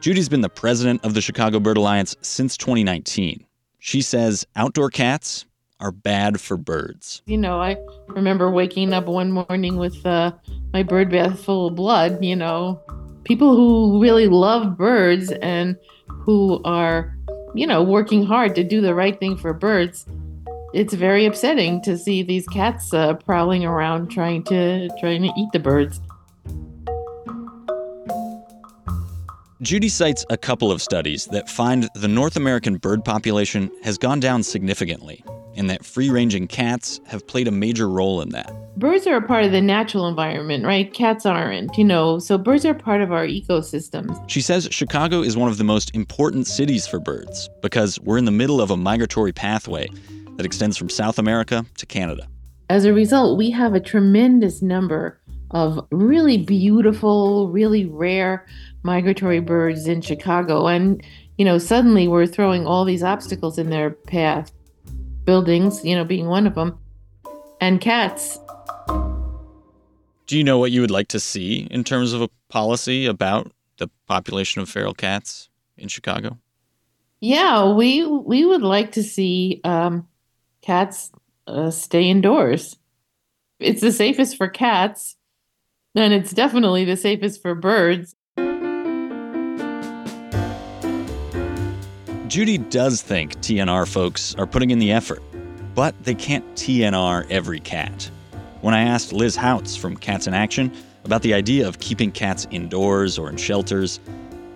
Judy's 0.00 0.28
been 0.28 0.40
the 0.40 0.48
president 0.48 1.04
of 1.04 1.14
the 1.14 1.20
Chicago 1.20 1.60
Bird 1.60 1.76
Alliance 1.76 2.16
since 2.20 2.56
2019. 2.56 3.44
She 3.78 4.02
says 4.02 4.46
outdoor 4.56 4.90
cats 4.90 5.44
are 5.80 5.92
bad 5.92 6.40
for 6.40 6.56
birds. 6.56 7.22
You 7.26 7.36
know, 7.36 7.60
I 7.60 7.76
remember 8.08 8.50
waking 8.50 8.92
up 8.92 9.06
one 9.06 9.32
morning 9.32 9.76
with 9.76 10.04
uh, 10.06 10.32
my 10.72 10.82
bird 10.82 11.10
bath 11.10 11.44
full 11.44 11.68
of 11.68 11.74
blood, 11.74 12.24
you 12.24 12.36
know. 12.36 12.80
People 13.24 13.54
who 13.54 14.00
really 14.00 14.28
love 14.28 14.76
birds 14.76 15.30
and 15.42 15.76
who 16.08 16.62
are, 16.64 17.16
you 17.54 17.66
know, 17.66 17.82
working 17.82 18.24
hard 18.24 18.54
to 18.54 18.64
do 18.64 18.80
the 18.80 18.94
right 18.94 19.18
thing 19.18 19.36
for 19.36 19.52
birds. 19.52 20.06
It's 20.74 20.94
very 20.94 21.26
upsetting 21.26 21.80
to 21.82 21.96
see 21.96 22.22
these 22.22 22.46
cats 22.48 22.92
uh, 22.92 23.14
prowling 23.14 23.64
around 23.64 24.08
trying 24.08 24.44
to 24.44 24.88
trying 25.00 25.22
to 25.22 25.32
eat 25.36 25.48
the 25.52 25.58
birds. 25.58 26.00
Judy 29.62 29.88
cites 29.88 30.24
a 30.28 30.36
couple 30.36 30.70
of 30.70 30.82
studies 30.82 31.26
that 31.26 31.48
find 31.48 31.88
the 31.94 32.08
North 32.08 32.36
American 32.36 32.76
bird 32.76 33.04
population 33.04 33.70
has 33.82 33.96
gone 33.96 34.20
down 34.20 34.42
significantly, 34.42 35.24
and 35.56 35.70
that 35.70 35.84
free 35.84 36.10
ranging 36.10 36.46
cats 36.46 37.00
have 37.06 37.26
played 37.26 37.48
a 37.48 37.50
major 37.50 37.88
role 37.88 38.20
in 38.20 38.30
that. 38.30 38.52
Birds 38.76 39.06
are 39.06 39.16
a 39.16 39.22
part 39.22 39.44
of 39.44 39.52
the 39.52 39.60
natural 39.60 40.06
environment, 40.06 40.64
right? 40.64 40.92
Cats 40.92 41.24
aren't, 41.24 41.76
you 41.78 41.84
know. 41.84 42.18
So 42.18 42.36
birds 42.36 42.64
are 42.64 42.74
part 42.74 43.00
of 43.00 43.12
our 43.12 43.26
ecosystems. 43.26 44.22
She 44.28 44.40
says 44.40 44.68
Chicago 44.70 45.22
is 45.22 45.36
one 45.36 45.48
of 45.48 45.58
the 45.58 45.64
most 45.64 45.94
important 45.94 46.46
cities 46.46 46.86
for 46.86 47.00
birds 47.00 47.48
because 47.62 47.98
we're 48.00 48.18
in 48.18 48.26
the 48.26 48.30
middle 48.30 48.60
of 48.60 48.70
a 48.70 48.76
migratory 48.76 49.32
pathway 49.32 49.88
that 50.36 50.44
extends 50.44 50.76
from 50.76 50.88
South 50.88 51.18
America 51.18 51.64
to 51.78 51.86
Canada. 51.86 52.28
As 52.68 52.84
a 52.84 52.92
result, 52.92 53.38
we 53.38 53.50
have 53.50 53.74
a 53.74 53.80
tremendous 53.80 54.60
number 54.60 55.18
of 55.52 55.86
really 55.90 56.36
beautiful, 56.38 57.48
really 57.48 57.86
rare 57.86 58.46
migratory 58.82 59.40
birds 59.40 59.86
in 59.86 60.00
Chicago. 60.00 60.66
And, 60.66 61.02
you 61.38 61.44
know, 61.44 61.58
suddenly 61.58 62.08
we're 62.08 62.26
throwing 62.26 62.66
all 62.66 62.84
these 62.84 63.02
obstacles 63.02 63.56
in 63.56 63.70
their 63.70 63.90
path. 63.90 64.52
Buildings, 65.26 65.84
you 65.84 65.94
know, 65.94 66.04
being 66.04 66.28
one 66.28 66.46
of 66.46 66.54
them, 66.54 66.78
and 67.60 67.80
cats. 67.80 68.38
Do 70.26 70.38
you 70.38 70.44
know 70.44 70.58
what 70.58 70.72
you 70.72 70.80
would 70.80 70.90
like 70.90 71.08
to 71.08 71.20
see 71.20 71.68
in 71.70 71.84
terms 71.84 72.12
of 72.12 72.22
a 72.22 72.28
policy 72.48 73.06
about 73.06 73.52
the 73.78 73.88
population 74.06 74.62
of 74.62 74.68
feral 74.68 74.94
cats 74.94 75.48
in 75.76 75.88
Chicago? 75.88 76.38
Yeah, 77.20 77.72
we 77.72 78.06
we 78.06 78.44
would 78.44 78.62
like 78.62 78.92
to 78.92 79.02
see 79.02 79.60
um, 79.64 80.06
cats 80.62 81.10
uh, 81.46 81.70
stay 81.70 82.08
indoors. 82.08 82.76
It's 83.58 83.80
the 83.80 83.92
safest 83.92 84.36
for 84.36 84.48
cats, 84.48 85.16
and 85.94 86.12
it's 86.12 86.32
definitely 86.32 86.84
the 86.84 86.96
safest 86.96 87.42
for 87.42 87.54
birds. 87.54 88.14
Judy 92.36 92.58
does 92.58 93.00
think 93.00 93.34
TNR 93.36 93.88
folks 93.88 94.34
are 94.34 94.46
putting 94.46 94.68
in 94.68 94.78
the 94.78 94.92
effort, 94.92 95.22
but 95.74 95.94
they 96.04 96.14
can't 96.14 96.44
TNR 96.54 97.26
every 97.30 97.60
cat. 97.60 98.10
When 98.60 98.74
I 98.74 98.82
asked 98.82 99.14
Liz 99.14 99.34
Houts 99.34 99.74
from 99.74 99.96
Cats 99.96 100.26
in 100.26 100.34
Action 100.34 100.70
about 101.06 101.22
the 101.22 101.32
idea 101.32 101.66
of 101.66 101.78
keeping 101.78 102.12
cats 102.12 102.46
indoors 102.50 103.16
or 103.16 103.30
in 103.30 103.38
shelters, 103.38 104.00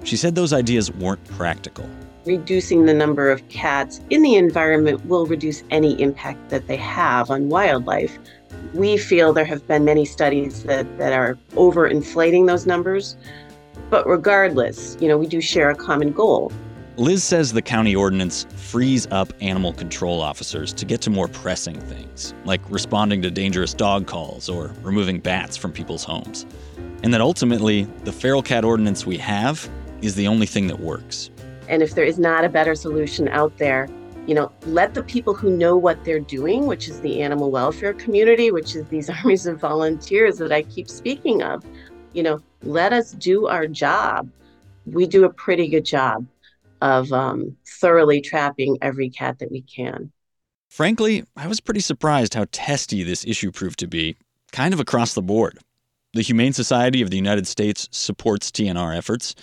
she 0.04 0.18
said 0.18 0.34
those 0.34 0.52
ideas 0.52 0.92
weren't 0.92 1.24
practical. 1.24 1.88
Reducing 2.26 2.84
the 2.84 2.92
number 2.92 3.30
of 3.30 3.48
cats 3.48 4.02
in 4.10 4.20
the 4.20 4.34
environment 4.34 5.06
will 5.06 5.24
reduce 5.24 5.64
any 5.70 5.98
impact 6.02 6.50
that 6.50 6.66
they 6.66 6.76
have 6.76 7.30
on 7.30 7.48
wildlife. 7.48 8.18
We 8.74 8.98
feel 8.98 9.32
there 9.32 9.46
have 9.46 9.66
been 9.66 9.86
many 9.86 10.04
studies 10.04 10.64
that, 10.64 10.98
that 10.98 11.14
are 11.14 11.38
overinflating 11.52 12.46
those 12.46 12.66
numbers. 12.66 13.16
But 13.88 14.06
regardless, 14.06 14.98
you 15.00 15.08
know, 15.08 15.16
we 15.16 15.26
do 15.26 15.40
share 15.40 15.70
a 15.70 15.74
common 15.74 16.12
goal. 16.12 16.52
Liz 16.96 17.22
says 17.22 17.52
the 17.52 17.62
county 17.62 17.94
ordinance 17.94 18.46
frees 18.56 19.06
up 19.12 19.32
animal 19.40 19.72
control 19.72 20.20
officers 20.20 20.72
to 20.72 20.84
get 20.84 21.00
to 21.02 21.10
more 21.10 21.28
pressing 21.28 21.80
things, 21.80 22.34
like 22.44 22.60
responding 22.68 23.22
to 23.22 23.30
dangerous 23.30 23.72
dog 23.72 24.06
calls 24.06 24.48
or 24.48 24.72
removing 24.82 25.20
bats 25.20 25.56
from 25.56 25.72
people's 25.72 26.02
homes. 26.02 26.46
And 27.02 27.14
that 27.14 27.20
ultimately, 27.20 27.84
the 28.04 28.12
feral 28.12 28.42
cat 28.42 28.64
ordinance 28.64 29.06
we 29.06 29.16
have 29.18 29.70
is 30.02 30.16
the 30.16 30.26
only 30.26 30.46
thing 30.46 30.66
that 30.66 30.80
works. 30.80 31.30
And 31.68 31.80
if 31.80 31.94
there 31.94 32.04
is 32.04 32.18
not 32.18 32.44
a 32.44 32.48
better 32.48 32.74
solution 32.74 33.28
out 33.28 33.56
there, 33.56 33.88
you 34.26 34.34
know, 34.34 34.50
let 34.66 34.94
the 34.94 35.02
people 35.04 35.32
who 35.32 35.56
know 35.56 35.76
what 35.76 36.04
they're 36.04 36.18
doing, 36.18 36.66
which 36.66 36.88
is 36.88 37.00
the 37.00 37.22
animal 37.22 37.52
welfare 37.52 37.94
community, 37.94 38.50
which 38.50 38.74
is 38.74 38.84
these 38.88 39.08
armies 39.24 39.46
of 39.46 39.60
volunteers 39.60 40.38
that 40.38 40.50
I 40.50 40.62
keep 40.62 40.88
speaking 40.88 41.42
of, 41.42 41.64
you 42.12 42.24
know, 42.24 42.42
let 42.62 42.92
us 42.92 43.12
do 43.12 43.46
our 43.46 43.68
job. 43.68 44.28
We 44.86 45.06
do 45.06 45.24
a 45.24 45.32
pretty 45.32 45.68
good 45.68 45.84
job 45.84 46.26
of 46.80 47.12
um, 47.12 47.56
thoroughly 47.80 48.20
trapping 48.20 48.78
every 48.82 49.10
cat 49.10 49.38
that 49.38 49.50
we 49.50 49.62
can. 49.62 50.12
Frankly, 50.68 51.24
I 51.36 51.46
was 51.46 51.60
pretty 51.60 51.80
surprised 51.80 52.34
how 52.34 52.46
testy 52.52 53.02
this 53.02 53.24
issue 53.26 53.50
proved 53.50 53.78
to 53.80 53.88
be, 53.88 54.16
kind 54.52 54.72
of 54.72 54.80
across 54.80 55.14
the 55.14 55.22
board. 55.22 55.58
The 56.12 56.22
Humane 56.22 56.52
Society 56.52 57.02
of 57.02 57.10
the 57.10 57.16
United 57.16 57.46
States 57.46 57.88
supports 57.90 58.50
TNR 58.50 58.96
efforts. 58.96 59.34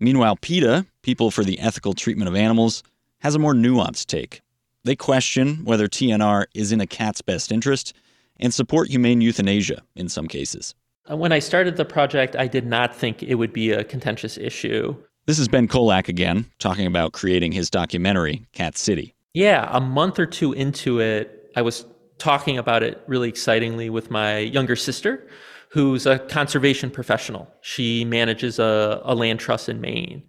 Meanwhile, 0.00 0.36
PETA, 0.36 0.86
People 1.02 1.30
for 1.30 1.44
the 1.44 1.58
Ethical 1.58 1.94
Treatment 1.94 2.28
of 2.28 2.34
Animals, 2.34 2.82
has 3.20 3.34
a 3.34 3.38
more 3.38 3.54
nuanced 3.54 4.06
take. 4.06 4.42
They 4.84 4.96
question 4.96 5.64
whether 5.64 5.88
TNR 5.88 6.46
is 6.54 6.72
in 6.72 6.80
a 6.80 6.86
cat's 6.86 7.20
best 7.22 7.50
interest 7.50 7.92
and 8.38 8.52
support 8.52 8.88
humane 8.88 9.20
euthanasia 9.20 9.82
in 9.94 10.08
some 10.08 10.28
cases. 10.28 10.74
When 11.08 11.32
I 11.32 11.38
started 11.38 11.76
the 11.76 11.84
project, 11.84 12.36
I 12.36 12.46
did 12.48 12.66
not 12.66 12.94
think 12.94 13.22
it 13.22 13.36
would 13.36 13.52
be 13.52 13.70
a 13.70 13.84
contentious 13.84 14.36
issue. 14.36 14.96
This 15.26 15.40
is 15.40 15.48
Ben 15.48 15.66
Kolak 15.66 16.08
again, 16.08 16.46
talking 16.60 16.86
about 16.86 17.12
creating 17.12 17.50
his 17.50 17.68
documentary, 17.68 18.46
Cat 18.52 18.78
City. 18.78 19.16
Yeah, 19.34 19.68
a 19.72 19.80
month 19.80 20.20
or 20.20 20.26
two 20.26 20.52
into 20.52 21.00
it, 21.00 21.50
I 21.56 21.62
was 21.62 21.84
talking 22.18 22.58
about 22.58 22.84
it 22.84 23.02
really 23.08 23.28
excitingly 23.28 23.90
with 23.90 24.08
my 24.08 24.38
younger 24.38 24.76
sister, 24.76 25.26
who's 25.70 26.06
a 26.06 26.20
conservation 26.20 26.92
professional. 26.92 27.52
She 27.60 28.04
manages 28.04 28.60
a, 28.60 29.02
a 29.04 29.16
land 29.16 29.40
trust 29.40 29.68
in 29.68 29.80
Maine. 29.80 30.22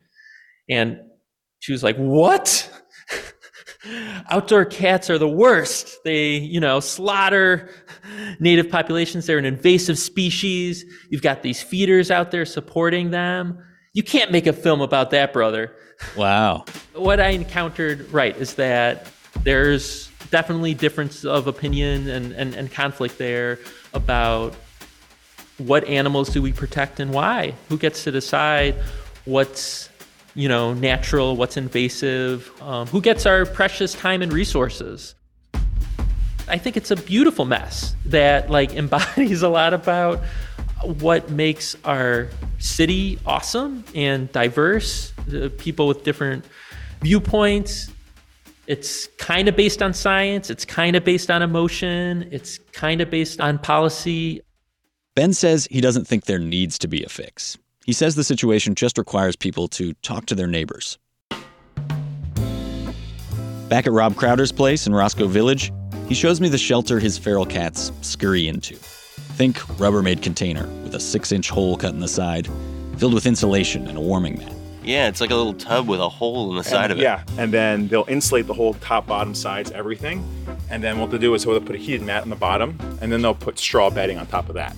And 0.67 0.99
she 1.59 1.73
was 1.73 1.83
like, 1.83 1.95
What? 1.97 2.67
Outdoor 4.31 4.65
cats 4.65 5.11
are 5.11 5.19
the 5.19 5.29
worst. 5.29 5.99
They, 6.05 6.37
you 6.37 6.59
know, 6.59 6.79
slaughter 6.79 7.69
native 8.39 8.71
populations. 8.71 9.27
They're 9.27 9.37
an 9.37 9.45
invasive 9.45 9.99
species. 9.99 10.83
You've 11.11 11.21
got 11.21 11.43
these 11.43 11.61
feeders 11.61 12.09
out 12.09 12.31
there 12.31 12.45
supporting 12.45 13.11
them. 13.11 13.59
You 13.97 14.03
can't 14.03 14.31
make 14.31 14.45
a 14.45 14.53
film 14.53 14.81
about 14.81 15.09
that, 15.09 15.33
brother. 15.33 15.71
Wow. 16.15 16.65
what 16.93 17.19
I 17.19 17.29
encountered, 17.29 18.13
right, 18.13 18.37
is 18.37 18.53
that 18.53 19.07
there's 19.41 20.11
definitely 20.29 20.75
difference 20.75 21.25
of 21.25 21.47
opinion 21.47 22.07
and, 22.07 22.31
and, 22.33 22.53
and 22.53 22.71
conflict 22.71 23.17
there 23.17 23.57
about 23.95 24.53
what 25.57 25.83
animals 25.85 26.29
do 26.29 26.43
we 26.43 26.53
protect 26.53 26.99
and 26.99 27.11
why? 27.11 27.55
Who 27.69 27.77
gets 27.79 28.03
to 28.03 28.11
decide 28.11 28.75
what's 29.25 29.89
you 30.35 30.47
know 30.47 30.75
natural, 30.75 31.35
what's 31.35 31.57
invasive? 31.57 32.51
Um, 32.61 32.85
who 32.85 33.01
gets 33.01 33.25
our 33.25 33.47
precious 33.47 33.93
time 33.93 34.21
and 34.21 34.31
resources? 34.31 35.15
I 36.47 36.59
think 36.59 36.77
it's 36.77 36.91
a 36.91 36.97
beautiful 36.97 37.45
mess 37.45 37.95
that 38.05 38.51
like 38.51 38.73
embodies 38.75 39.41
a 39.41 39.49
lot 39.49 39.73
about 39.73 40.21
what 40.83 41.29
makes 41.29 41.75
our 41.83 42.29
city 42.59 43.19
awesome 43.25 43.83
and 43.95 44.31
diverse. 44.31 45.13
Uh, 45.33 45.49
people 45.57 45.87
with 45.87 46.03
different 46.03 46.45
viewpoints. 47.01 47.91
It's 48.67 49.07
kind 49.17 49.47
of 49.47 49.55
based 49.55 49.81
on 49.81 49.93
science. 49.93 50.49
It's 50.49 50.65
kind 50.65 50.95
of 50.95 51.03
based 51.03 51.31
on 51.31 51.41
emotion. 51.41 52.27
It's 52.31 52.57
kind 52.73 53.01
of 53.01 53.09
based 53.09 53.39
on 53.39 53.59
policy. 53.59 54.41
Ben 55.15 55.33
says 55.33 55.67
he 55.71 55.81
doesn't 55.81 56.05
think 56.05 56.25
there 56.25 56.39
needs 56.39 56.77
to 56.79 56.87
be 56.87 57.03
a 57.03 57.09
fix. 57.09 57.57
He 57.85 57.93
says 57.93 58.15
the 58.15 58.23
situation 58.23 58.75
just 58.75 58.97
requires 58.97 59.35
people 59.35 59.67
to 59.69 59.93
talk 59.93 60.25
to 60.27 60.35
their 60.35 60.47
neighbors. 60.47 60.97
Back 63.69 63.87
at 63.87 63.93
Rob 63.93 64.15
Crowder's 64.15 64.51
place 64.51 64.87
in 64.87 64.93
Roscoe 64.93 65.27
Village, 65.27 65.71
he 66.07 66.13
shows 66.13 66.39
me 66.39 66.49
the 66.49 66.57
shelter 66.57 66.99
his 66.99 67.17
feral 67.17 67.45
cats 67.45 67.91
scurry 68.01 68.47
into. 68.47 68.77
Think 69.37 69.59
Rubbermaid 69.77 70.23
container 70.23 70.65
with 70.81 70.95
a 70.95 70.99
six 70.99 71.31
inch 71.31 71.51
hole 71.51 71.77
cut 71.77 71.93
in 71.93 71.99
the 71.99 72.07
side, 72.07 72.49
filled 72.97 73.13
with 73.13 73.27
insulation 73.27 73.85
and 73.85 73.95
a 73.95 74.01
warming 74.01 74.39
mat. 74.39 74.51
Yeah, 74.83 75.07
it's 75.09 75.21
like 75.21 75.29
a 75.29 75.35
little 75.35 75.53
tub 75.53 75.87
with 75.87 75.99
a 75.99 76.09
hole 76.09 76.49
in 76.49 76.57
the 76.57 76.63
side 76.63 76.85
and, 76.85 76.93
of 76.93 76.97
it. 76.97 77.03
Yeah, 77.03 77.23
and 77.37 77.53
then 77.53 77.87
they'll 77.87 78.07
insulate 78.07 78.47
the 78.47 78.55
whole 78.55 78.73
top, 78.73 79.05
bottom, 79.05 79.35
sides, 79.35 79.69
everything. 79.69 80.27
And 80.71 80.83
then 80.83 80.97
what 80.97 81.11
they'll 81.11 81.19
do 81.19 81.35
is 81.35 81.43
they'll 81.43 81.61
put 81.61 81.75
a 81.75 81.77
heated 81.77 82.01
mat 82.01 82.23
on 82.23 82.31
the 82.31 82.35
bottom, 82.35 82.79
and 82.99 83.11
then 83.11 83.21
they'll 83.21 83.35
put 83.35 83.59
straw 83.59 83.91
bedding 83.91 84.17
on 84.17 84.25
top 84.25 84.49
of 84.49 84.55
that 84.55 84.75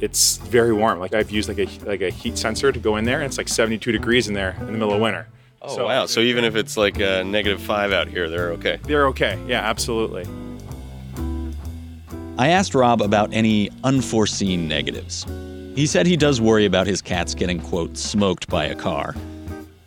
it's 0.00 0.38
very 0.38 0.72
warm. 0.72 0.98
Like 0.98 1.12
I've 1.12 1.30
used 1.30 1.50
like 1.50 1.58
a 1.58 1.68
like 1.84 2.00
a 2.00 2.08
heat 2.08 2.38
sensor 2.38 2.72
to 2.72 2.78
go 2.78 2.96
in 2.96 3.04
there, 3.04 3.16
and 3.16 3.26
it's 3.26 3.36
like 3.36 3.48
72 3.48 3.92
degrees 3.92 4.28
in 4.28 4.32
there 4.32 4.56
in 4.60 4.64
the 4.64 4.72
middle 4.72 4.94
of 4.94 5.00
winter. 5.02 5.28
Oh 5.60 5.76
so, 5.76 5.86
wow! 5.88 6.06
So 6.06 6.20
even 6.20 6.44
if 6.44 6.56
it's 6.56 6.78
like 6.78 6.98
a 7.00 7.22
negative 7.22 7.60
five 7.60 7.92
out 7.92 8.08
here, 8.08 8.30
they're 8.30 8.52
okay. 8.52 8.78
They're 8.82 9.08
okay. 9.08 9.38
Yeah, 9.46 9.60
absolutely. 9.60 10.24
I 12.40 12.48
asked 12.48 12.74
Rob 12.74 13.02
about 13.02 13.34
any 13.34 13.68
unforeseen 13.84 14.66
negatives. 14.66 15.26
He 15.74 15.84
said 15.86 16.06
he 16.06 16.16
does 16.16 16.40
worry 16.40 16.64
about 16.64 16.86
his 16.86 17.02
cats 17.02 17.34
getting 17.34 17.60
quote 17.60 17.98
smoked 17.98 18.48
by 18.48 18.64
a 18.64 18.74
car, 18.74 19.14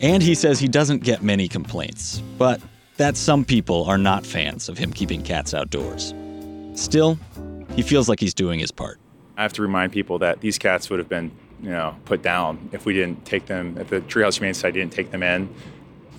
and 0.00 0.22
he 0.22 0.36
says 0.36 0.60
he 0.60 0.68
doesn't 0.68 1.02
get 1.02 1.20
many 1.20 1.48
complaints, 1.48 2.22
but 2.38 2.60
that 2.96 3.16
some 3.16 3.44
people 3.44 3.82
are 3.86 3.98
not 3.98 4.24
fans 4.24 4.68
of 4.68 4.78
him 4.78 4.92
keeping 4.92 5.20
cats 5.20 5.52
outdoors. 5.52 6.14
Still, 6.74 7.18
he 7.74 7.82
feels 7.82 8.08
like 8.08 8.20
he's 8.20 8.34
doing 8.34 8.60
his 8.60 8.70
part. 8.70 9.00
I 9.36 9.42
have 9.42 9.52
to 9.54 9.62
remind 9.62 9.90
people 9.90 10.20
that 10.20 10.40
these 10.40 10.56
cats 10.56 10.88
would 10.90 11.00
have 11.00 11.08
been, 11.08 11.32
you 11.60 11.70
know, 11.70 11.96
put 12.04 12.22
down 12.22 12.68
if 12.70 12.86
we 12.86 12.92
didn't 12.92 13.24
take 13.24 13.46
them, 13.46 13.76
if 13.78 13.90
the 13.90 14.00
Treehouse 14.00 14.36
Humane 14.36 14.54
Society 14.54 14.78
didn't 14.78 14.92
take 14.92 15.10
them 15.10 15.24
in 15.24 15.52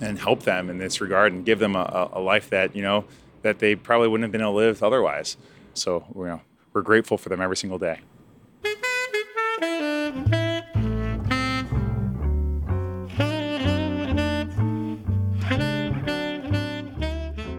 and 0.02 0.18
help 0.18 0.42
them 0.42 0.68
in 0.68 0.76
this 0.76 1.00
regard 1.00 1.32
and 1.32 1.46
give 1.46 1.60
them 1.60 1.74
a, 1.74 2.10
a 2.12 2.20
life 2.20 2.50
that, 2.50 2.76
you 2.76 2.82
know, 2.82 3.06
that 3.40 3.58
they 3.58 3.74
probably 3.74 4.08
wouldn't 4.08 4.24
have 4.24 4.32
been 4.32 4.42
able 4.42 4.52
to 4.52 4.56
live 4.58 4.82
otherwise. 4.82 5.38
So, 5.76 6.04
you 6.14 6.24
know, 6.24 6.40
we're 6.72 6.82
grateful 6.82 7.18
for 7.18 7.28
them 7.28 7.40
every 7.40 7.56
single 7.56 7.78
day. 7.78 8.00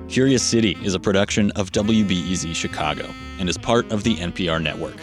Curious 0.09 0.41
City 0.41 0.75
is 0.81 0.95
a 0.95 0.99
production 0.99 1.51
of 1.51 1.71
WBEZ 1.71 2.55
Chicago 2.55 3.07
and 3.39 3.47
is 3.47 3.57
part 3.57 3.91
of 3.91 4.03
the 4.03 4.15
NPR 4.15 4.61
network. 4.61 4.95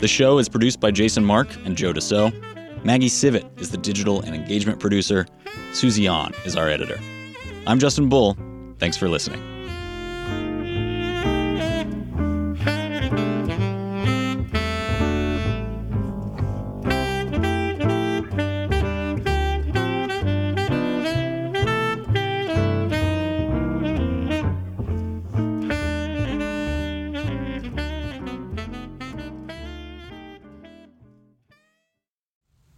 The 0.00 0.08
show 0.08 0.38
is 0.38 0.48
produced 0.48 0.80
by 0.80 0.90
Jason 0.90 1.24
Marck 1.24 1.48
and 1.64 1.76
Joe 1.76 1.92
DeCeault. 1.92 2.84
Maggie 2.84 3.08
Sivit 3.08 3.60
is 3.60 3.70
the 3.70 3.76
digital 3.76 4.20
and 4.22 4.34
engagement 4.34 4.80
producer. 4.80 5.26
Susie 5.72 6.06
An 6.06 6.32
is 6.44 6.56
our 6.56 6.68
editor. 6.68 6.98
I'm 7.68 7.78
Justin 7.78 8.08
Bull. 8.08 8.36
Thanks 8.78 8.96
for 8.96 9.08
listening. 9.08 9.57